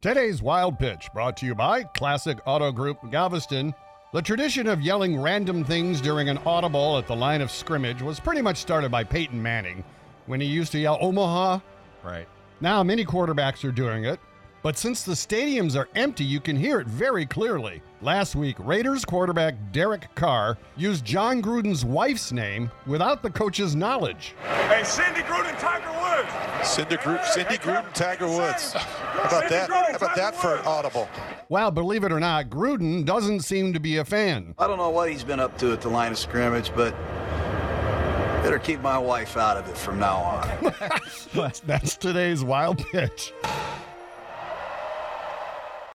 [0.00, 3.74] Today's Wild Pitch brought to you by Classic Auto Group Galveston.
[4.12, 8.20] The tradition of yelling random things during an audible at the line of scrimmage was
[8.20, 9.82] pretty much started by Peyton Manning
[10.26, 11.58] when he used to yell Omaha.
[12.04, 12.28] Right.
[12.60, 14.20] Now many quarterbacks are doing it,
[14.62, 17.80] but since the stadiums are empty, you can hear it very clearly.
[18.00, 24.34] Last week, Raiders quarterback Derek Carr used Jon Gruden's wife's name without the coach's knowledge.
[24.68, 26.68] Hey, Cindy Gruden, Tiger Woods.
[26.68, 28.72] Cindy, Gru- Cindy Gruden, Tiger Woods.
[28.72, 29.70] How about that?
[29.70, 31.08] How about that for an audible?
[31.48, 34.54] Well, believe it or not, Gruden doesn't seem to be a fan.
[34.58, 36.92] I don't know what he's been up to at the line of scrimmage, but
[38.42, 41.50] better keep my wife out of it from now on.
[41.66, 43.32] That's today's wild pitch.